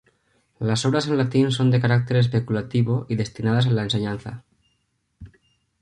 Las 0.57 0.83
obras 0.87 1.05
en 1.07 1.15
latín 1.19 1.51
son 1.51 1.69
de 1.69 1.79
carácter 1.79 2.17
especulativo 2.17 3.05
y 3.07 3.13
destinadas 3.17 3.67
a 3.67 3.69
la 3.69 3.83
enseñanza. 3.83 4.43